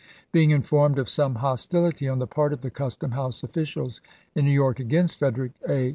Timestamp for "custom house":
2.71-3.43